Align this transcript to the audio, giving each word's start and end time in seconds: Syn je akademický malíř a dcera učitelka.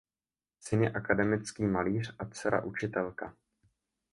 Syn 0.59 0.83
je 0.83 0.89
akademický 0.93 1.65
malíř 1.65 2.15
a 2.19 2.25
dcera 2.25 2.63
učitelka. 2.63 3.35